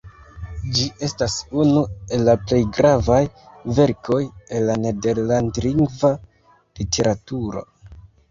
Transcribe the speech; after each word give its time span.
Ĝi 0.75 0.85
estas 1.07 1.33
unu 1.63 1.81
el 2.15 2.23
la 2.29 2.33
plej 2.45 2.61
gravaj 2.77 3.19
verkoj 3.79 4.21
el 4.59 4.65
la 4.71 4.79
nederlandlingva 4.87 6.13
literaturo. 6.81 7.63